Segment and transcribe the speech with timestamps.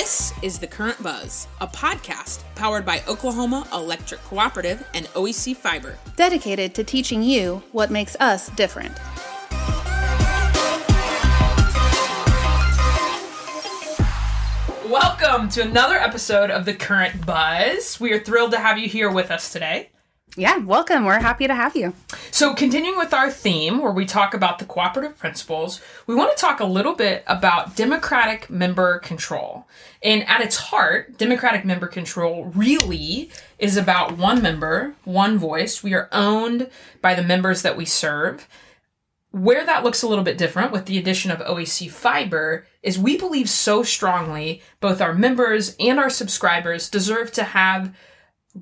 [0.00, 5.98] This is The Current Buzz, a podcast powered by Oklahoma Electric Cooperative and OEC Fiber.
[6.14, 8.96] dedicated to teaching you what makes us different.
[14.88, 17.98] Welcome to another episode of The Current Buzz.
[17.98, 19.90] We are thrilled to have you here with us today.
[20.38, 21.04] Yeah, welcome.
[21.04, 21.94] We're happy to have you.
[22.30, 26.40] So, continuing with our theme where we talk about the cooperative principles, we want to
[26.40, 29.66] talk a little bit about democratic member control.
[30.00, 35.82] And at its heart, democratic member control really is about one member, one voice.
[35.82, 36.70] We are owned
[37.02, 38.46] by the members that we serve.
[39.32, 43.18] Where that looks a little bit different with the addition of OEC Fiber is we
[43.18, 47.92] believe so strongly both our members and our subscribers deserve to have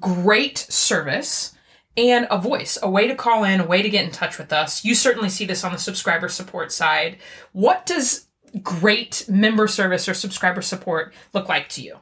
[0.00, 1.52] great service
[1.96, 4.52] and a voice, a way to call in, a way to get in touch with
[4.52, 4.84] us.
[4.84, 7.18] You certainly see this on the subscriber support side.
[7.52, 8.26] What does
[8.62, 11.98] great member service or subscriber support look like to you?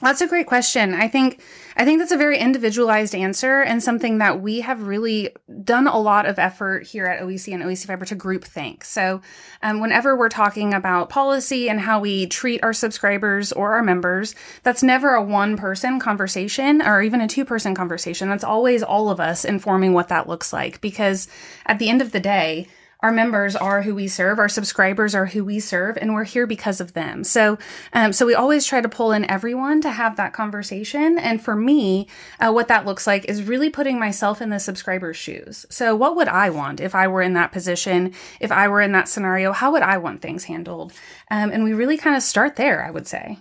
[0.00, 0.94] That's a great question.
[0.94, 1.40] I think
[1.76, 5.30] I think that's a very individualized answer and something that we have really
[5.62, 8.84] done a lot of effort here at OEC and OEC Fiber to group think.
[8.84, 9.20] So,
[9.62, 14.34] um, whenever we're talking about policy and how we treat our subscribers or our members,
[14.62, 18.28] that's never a one person conversation or even a two person conversation.
[18.28, 21.28] That's always all of us informing what that looks like because
[21.66, 22.66] at the end of the day,
[23.00, 24.38] our members are who we serve.
[24.38, 27.24] Our subscribers are who we serve and we're here because of them.
[27.24, 27.58] So
[27.92, 31.18] um, so we always try to pull in everyone to have that conversation.
[31.18, 32.08] And for me
[32.40, 35.64] uh, what that looks like is really putting myself in the subscriber's shoes.
[35.70, 38.14] So what would i want if i were in that position?
[38.40, 40.92] If i were in that scenario how would i want things handled?
[41.30, 43.38] Um, and we really kind of start there i would say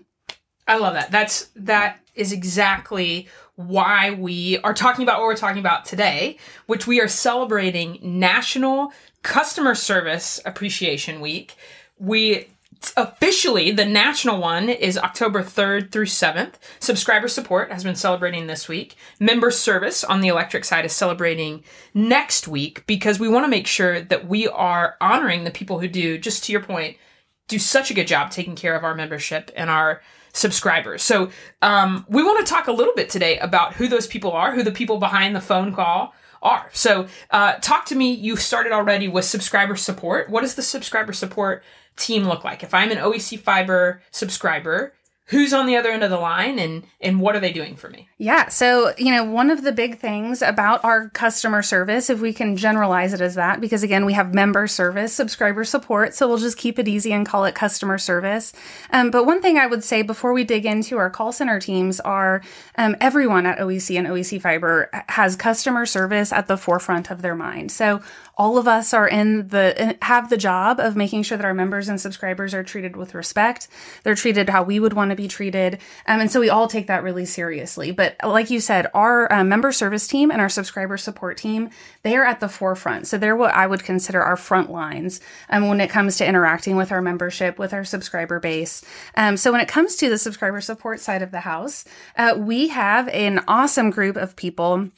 [0.68, 1.12] I love that.
[1.12, 6.38] That's that is exactly why we are talking about what we're talking about today,
[6.68, 8.92] which we are celebrating National
[9.24, 11.56] Customer Service Appreciation Week.
[11.98, 12.48] We
[12.96, 16.54] officially the national one is October 3rd through 7th.
[16.80, 18.96] Subscriber support has been celebrating this week.
[19.20, 21.64] Member service on the electric side is celebrating
[21.94, 25.88] next week because we want to make sure that we are honoring the people who
[25.88, 26.98] do just to your point
[27.48, 30.02] do such a good job taking care of our membership and our
[30.38, 31.04] subscribers.
[31.04, 31.32] So
[31.62, 34.64] um, we want to talk a little bit today about who those people are, who
[34.64, 36.70] the people behind the phone call are.
[36.74, 38.14] So uh, talk to me.
[38.14, 40.30] You started already with subscriber support.
[40.30, 41.64] What does the subscriber support
[41.96, 42.64] team look like?
[42.64, 44.94] If I'm an OEC Fiber subscriber,
[45.28, 47.90] who's on the other end of the line and and what are they doing for
[47.90, 48.48] me Yeah.
[48.48, 52.58] So, you know, one of the big things about our customer service, if we can
[52.58, 56.16] generalize it as that, because again, we have member service, subscriber support.
[56.16, 58.54] So we'll just keep it easy and call it customer service.
[58.92, 62.00] Um, but one thing I would say before we dig into our call center teams
[62.00, 62.42] are
[62.76, 67.36] um, everyone at OEC and OEC Fiber has customer service at the forefront of their
[67.36, 67.72] mind.
[67.72, 68.02] So
[68.38, 71.90] all of us are in the have the job of making sure that our members
[71.90, 73.68] and subscribers are treated with respect.
[74.04, 76.88] They're treated how we would want to be treated, um, and so we all take
[76.88, 77.92] that really seriously.
[77.92, 81.70] But like you said, our uh, member service team and our subscriber support team
[82.04, 83.06] they are at the forefront.
[83.08, 85.20] So they're what I would consider our front lines
[85.50, 88.82] um, when it comes to interacting with our membership, with our subscriber base.
[89.16, 91.84] Um, so when it comes to the subscriber support side of the house,
[92.16, 94.90] uh, we have an awesome group of people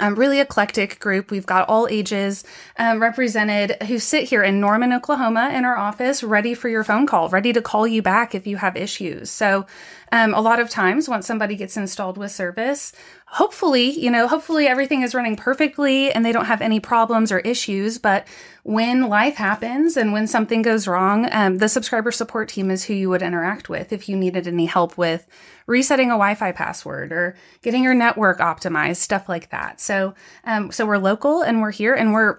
[0.00, 1.30] um, really eclectic group.
[1.30, 2.44] We've got all ages
[2.78, 7.06] um, represented who sit here in Norman, Oklahoma, in our office, ready for your phone
[7.06, 9.30] call, ready to call you back if you have issues.
[9.30, 9.66] So,
[10.12, 12.92] um, a lot of times, once somebody gets installed with service,
[13.28, 17.40] hopefully, you know, hopefully everything is running perfectly and they don't have any problems or
[17.40, 17.98] issues.
[17.98, 18.26] But
[18.62, 22.94] when life happens and when something goes wrong, um, the subscriber support team is who
[22.94, 25.26] you would interact with if you needed any help with
[25.66, 29.80] resetting a Wi-Fi password or getting your network optimized, stuff like that.
[29.80, 30.14] So,
[30.44, 32.38] um, so we're local and we're here and we're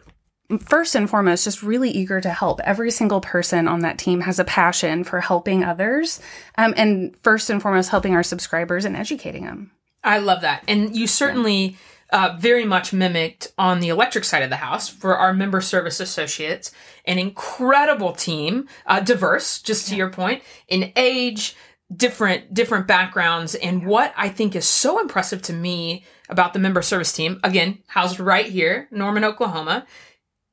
[0.61, 4.39] first and foremost just really eager to help every single person on that team has
[4.39, 6.21] a passion for helping others
[6.57, 9.71] um, and first and foremost helping our subscribers and educating them
[10.03, 10.63] I love that.
[10.68, 11.78] And you certainly
[12.12, 15.99] uh, very much mimicked on the electric side of the house for our member service
[15.99, 16.72] associates,
[17.05, 21.55] an incredible team, uh, diverse, just to your point, in age,
[21.94, 23.55] different different backgrounds.
[23.55, 27.79] And what I think is so impressive to me about the member service team, again,
[27.88, 29.85] housed right here, Norman, Oklahoma,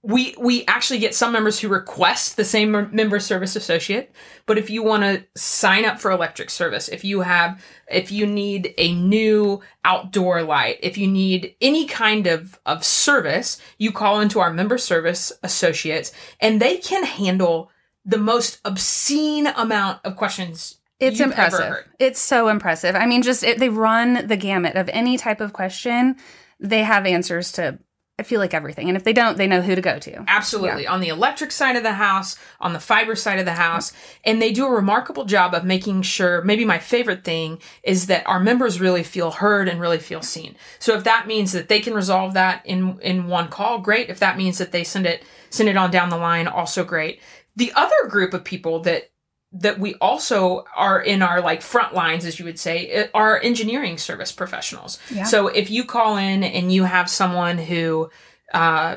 [0.05, 4.13] we we actually get some members who request the same member service associate
[4.45, 8.27] but if you want to sign up for electric service if you have if you
[8.27, 14.21] need a new outdoor light if you need any kind of of service you call
[14.21, 17.71] into our member service associates and they can handle
[18.05, 21.69] the most obscene amount of questions it's you've ever impressive.
[21.69, 21.85] heard.
[21.99, 22.95] it's so impressive.
[22.95, 26.17] I mean just it, they run the gamut of any type of question.
[26.61, 27.79] They have answers to
[28.17, 28.89] I feel like everything.
[28.89, 30.25] And if they don't, they know who to go to.
[30.29, 30.87] Absolutely.
[30.87, 33.93] On the electric side of the house, on the fiber side of the house.
[34.25, 38.25] And they do a remarkable job of making sure, maybe my favorite thing is that
[38.25, 40.55] our members really feel heard and really feel seen.
[40.79, 44.09] So if that means that they can resolve that in, in one call, great.
[44.09, 47.21] If that means that they send it, send it on down the line, also great.
[47.57, 49.11] The other group of people that
[49.55, 53.97] that we also are in our like front lines, as you would say, are engineering
[53.99, 54.99] service professionals.
[55.11, 55.25] Yeah.
[55.25, 58.11] So if you call in and you have someone who
[58.53, 58.97] uh,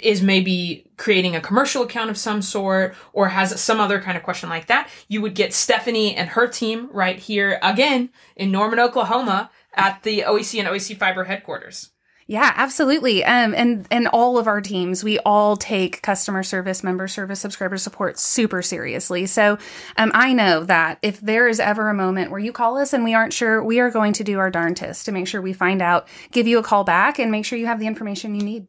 [0.00, 4.24] is maybe creating a commercial account of some sort or has some other kind of
[4.24, 8.80] question like that, you would get Stephanie and her team right here again in Norman,
[8.80, 11.91] Oklahoma at the OEC and OEC Fiber headquarters.
[12.32, 13.22] Yeah, absolutely.
[13.26, 17.76] Um, and and all of our teams, we all take customer service, member service, subscriber
[17.76, 19.26] support super seriously.
[19.26, 19.58] So
[19.98, 23.04] um, I know that if there is ever a moment where you call us and
[23.04, 25.82] we aren't sure, we are going to do our darndest to make sure we find
[25.82, 28.66] out, give you a call back, and make sure you have the information you need.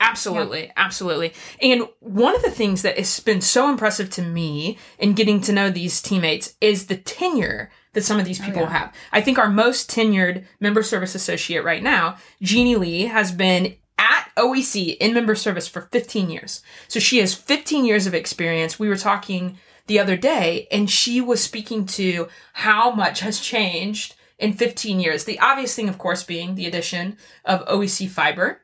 [0.00, 0.72] Absolutely, yeah.
[0.74, 1.34] absolutely.
[1.62, 5.52] And one of the things that has been so impressive to me in getting to
[5.52, 8.78] know these teammates is the tenure that some of these oh, people oh, yeah.
[8.78, 8.94] have.
[9.12, 14.30] I think our most tenured member service associate right now, Jeannie Lee, has been at
[14.36, 16.62] OEC in member service for 15 years.
[16.88, 18.78] So she has 15 years of experience.
[18.78, 24.14] We were talking the other day and she was speaking to how much has changed
[24.38, 25.24] in 15 years.
[25.24, 28.60] The obvious thing, of course, being the addition of OEC fiber.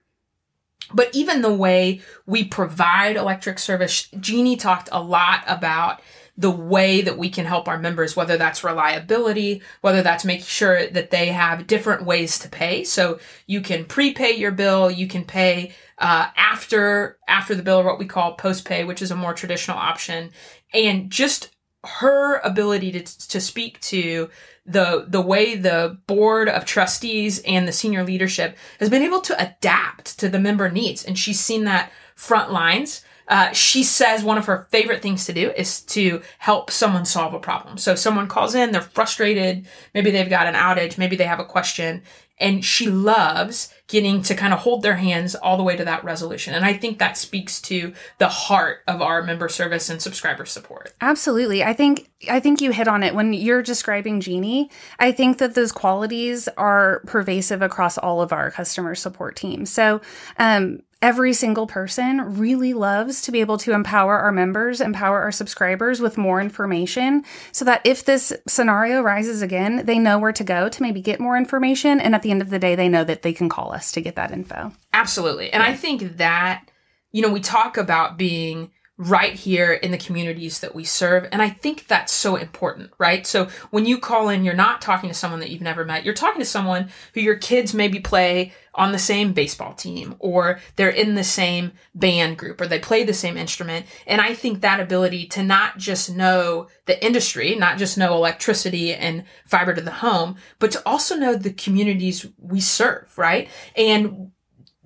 [0.92, 6.00] But even the way we provide electric service, Jeannie talked a lot about
[6.40, 10.86] the way that we can help our members, whether that's reliability, whether that's making sure
[10.86, 12.82] that they have different ways to pay.
[12.82, 17.84] So you can prepay your bill, you can pay uh, after after the bill, or
[17.84, 20.30] what we call postpay, which is a more traditional option,
[20.72, 21.54] and just
[21.84, 24.30] her ability to to speak to
[24.64, 29.38] the the way the board of trustees and the senior leadership has been able to
[29.38, 34.36] adapt to the member needs, and she's seen that front lines uh, she says one
[34.36, 37.78] of her favorite things to do is to help someone solve a problem.
[37.78, 41.44] So someone calls in, they're frustrated, maybe they've got an outage, maybe they have a
[41.44, 42.02] question,
[42.40, 46.02] and she loves getting to kind of hold their hands all the way to that
[46.02, 46.54] resolution.
[46.54, 50.92] And I think that speaks to the heart of our member service and subscriber support.
[51.00, 51.62] Absolutely.
[51.62, 54.70] I think I think you hit on it when you're describing Jeannie.
[54.98, 59.70] I think that those qualities are pervasive across all of our customer support teams.
[59.70, 60.00] So,
[60.38, 65.32] um, every single person really loves to be able to empower our members, empower our
[65.32, 70.44] subscribers with more information so that if this scenario rises again, they know where to
[70.44, 72.00] go to maybe get more information.
[72.00, 74.00] And at the end of the day, they know that they can call us to
[74.00, 74.72] get that info.
[74.92, 75.50] Absolutely.
[75.50, 75.70] And yeah.
[75.70, 76.70] I think that,
[77.12, 78.70] you know, we talk about being
[79.00, 81.26] right here in the communities that we serve.
[81.32, 83.26] And I think that's so important, right?
[83.26, 86.04] So when you call in, you're not talking to someone that you've never met.
[86.04, 90.60] You're talking to someone who your kids maybe play on the same baseball team or
[90.76, 93.86] they're in the same band group or they play the same instrument.
[94.06, 98.92] And I think that ability to not just know the industry, not just know electricity
[98.92, 103.48] and fiber to the home, but to also know the communities we serve, right?
[103.74, 104.32] And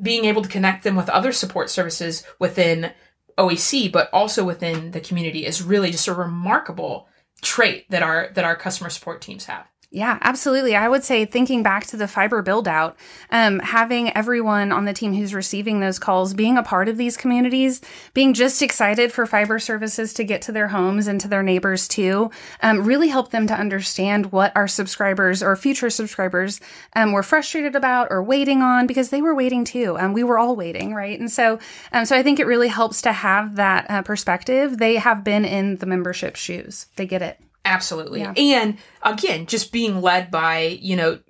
[0.01, 2.93] being able to connect them with other support services within
[3.37, 7.09] OEC, but also within the community is really just a remarkable
[7.43, 9.67] trait that our that our customer support teams have.
[9.95, 10.75] Yeah, absolutely.
[10.75, 12.97] I would say thinking back to the fiber build out,
[13.31, 17.17] um, having everyone on the team who's receiving those calls being a part of these
[17.17, 17.81] communities,
[18.13, 21.87] being just excited for fiber services to get to their homes and to their neighbors
[21.87, 26.61] too, um, really helped them to understand what our subscribers or future subscribers
[26.97, 29.97] um, were frustrated about or waiting on because they were waiting too.
[29.97, 31.21] And we were all waiting, right?
[31.21, 31.61] And so,
[31.93, 34.77] um, so I think it really helps to have that uh, perspective.
[34.77, 36.87] They have been in the membership shoes.
[36.97, 37.39] They get it.
[37.65, 38.21] Absolutely.
[38.21, 38.35] Yeah.
[38.37, 41.21] And again, just being led by, you know,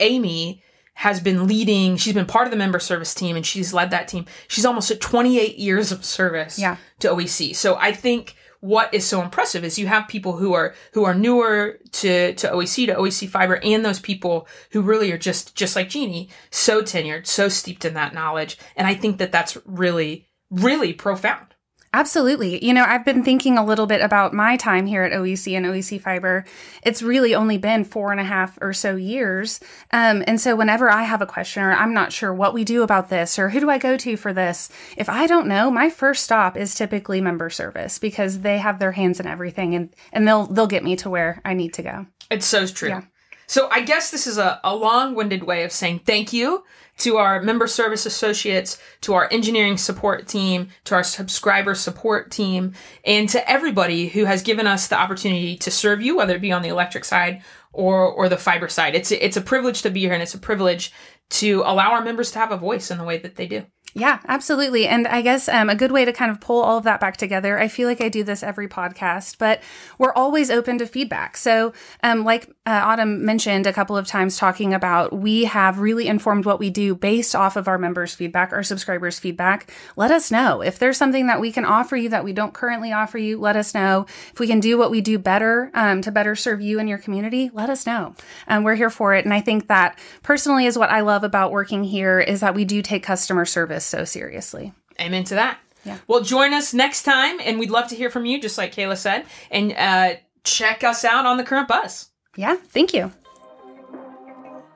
[0.00, 0.62] Amy
[0.94, 4.08] has been leading, she's been part of the member service team and she's led that
[4.08, 4.26] team.
[4.48, 6.76] She's almost at 28 years of service yeah.
[6.98, 7.54] to OEC.
[7.54, 11.14] So I think what is so impressive is you have people who are who are
[11.14, 15.76] newer to to OEC to OEC fiber and those people who really are just just
[15.76, 18.58] like Jeannie, so tenured, so steeped in that knowledge.
[18.74, 21.54] And I think that that's really really profound.
[21.92, 22.64] Absolutely.
[22.64, 25.64] You know, I've been thinking a little bit about my time here at OEC and
[25.64, 26.44] OEC Fiber.
[26.82, 29.58] It's really only been four and a half or so years.
[29.90, 32.82] Um, and so whenever I have a question or I'm not sure what we do
[32.82, 34.68] about this or who do I go to for this,
[34.98, 38.92] if I don't know, my first stop is typically member service because they have their
[38.92, 42.06] hands in everything and, and they'll they'll get me to where I need to go.
[42.30, 42.90] It's so true.
[42.90, 43.02] Yeah.
[43.48, 46.64] So I guess this is a, a long-winded way of saying thank you
[46.98, 52.74] to our member service associates, to our engineering support team, to our subscriber support team,
[53.04, 56.52] and to everybody who has given us the opportunity to serve you, whether it be
[56.52, 58.94] on the electric side or or the fiber side.
[58.94, 60.92] It's it's a privilege to be here, and it's a privilege
[61.30, 63.64] to allow our members to have a voice in the way that they do.
[63.98, 64.86] Yeah, absolutely.
[64.86, 67.16] And I guess um, a good way to kind of pull all of that back
[67.16, 69.60] together, I feel like I do this every podcast, but
[69.98, 71.36] we're always open to feedback.
[71.36, 71.72] So,
[72.04, 76.44] um, like uh, Autumn mentioned a couple of times, talking about we have really informed
[76.44, 79.72] what we do based off of our members' feedback, our subscribers' feedback.
[79.96, 80.60] Let us know.
[80.60, 83.56] If there's something that we can offer you that we don't currently offer you, let
[83.56, 84.06] us know.
[84.32, 86.98] If we can do what we do better um, to better serve you and your
[86.98, 88.14] community, let us know.
[88.46, 89.24] Um, we're here for it.
[89.24, 92.64] And I think that personally is what I love about working here is that we
[92.64, 94.72] do take customer service so seriously.
[95.00, 95.58] Amen to that.
[95.84, 95.98] Yeah.
[96.06, 98.96] Well, join us next time, and we'd love to hear from you, just like Kayla
[98.96, 100.14] said, and uh,
[100.44, 102.10] check us out on the current buzz.
[102.36, 103.12] Yeah, thank you.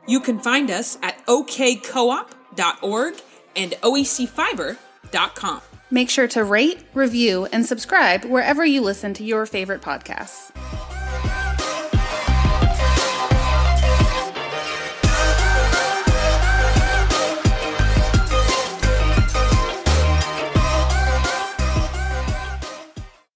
[0.07, 3.15] You can find us at okcoop.org
[3.55, 5.61] and oecfiber.com.
[5.91, 10.51] Make sure to rate, review, and subscribe wherever you listen to your favorite podcasts.